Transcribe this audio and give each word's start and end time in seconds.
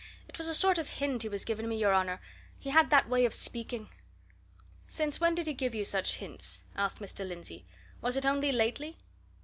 "It 0.27 0.39
was 0.39 0.47
a 0.47 0.55
sort 0.55 0.79
of 0.79 0.89
hint 0.89 1.21
he 1.21 1.29
was 1.29 1.45
giving 1.45 1.69
me, 1.69 1.77
your 1.77 1.93
honour 1.93 2.19
he 2.57 2.71
had 2.71 2.89
that 2.89 3.07
way 3.07 3.23
of 3.23 3.35
speaking." 3.35 3.89
"Since 4.87 5.19
when 5.21 5.35
did 5.35 5.45
he 5.45 5.53
give 5.53 5.75
you 5.75 5.85
such 5.85 6.15
hints?" 6.17 6.63
asked 6.75 6.97
Mr. 6.97 7.23
Lindsey. 7.23 7.67
"Was 8.01 8.17
it 8.17 8.25
only 8.25 8.51
lately?" 8.51 8.97